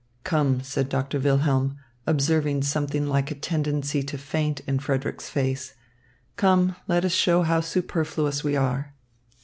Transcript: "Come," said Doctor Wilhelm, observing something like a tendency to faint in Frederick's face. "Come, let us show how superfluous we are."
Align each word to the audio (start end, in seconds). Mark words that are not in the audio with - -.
"Come," 0.23 0.63
said 0.63 0.89
Doctor 0.89 1.19
Wilhelm, 1.19 1.77
observing 2.07 2.63
something 2.63 3.05
like 3.05 3.29
a 3.29 3.35
tendency 3.35 4.01
to 4.01 4.17
faint 4.17 4.61
in 4.61 4.79
Frederick's 4.79 5.29
face. 5.29 5.75
"Come, 6.37 6.75
let 6.87 7.05
us 7.05 7.11
show 7.11 7.43
how 7.43 7.59
superfluous 7.61 8.43
we 8.43 8.55
are." 8.55 8.95